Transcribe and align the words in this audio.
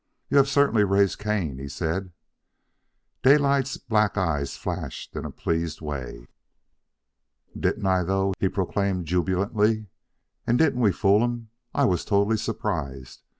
"You 0.29 0.37
have 0.37 0.47
certainly 0.47 0.83
raised 0.83 1.19
Cain," 1.19 1.59
he 1.59 1.67
said. 1.67 2.11
Daylight's 3.21 3.77
black 3.77 4.17
eyes 4.17 4.57
flashed 4.57 5.15
in 5.15 5.25
a 5.25 5.29
pleased 5.29 5.79
way. 5.79 6.25
"Didn't 7.55 7.85
I, 7.85 8.01
though!" 8.01 8.33
he 8.39 8.49
proclaimed 8.49 9.05
jubilantly. 9.05 9.89
"And 10.47 10.57
didn't 10.57 10.81
we 10.81 10.89
fool'em! 10.91 11.49
I 11.75 11.85
was 11.85 12.03
totally 12.03 12.37
surprised. 12.37 13.21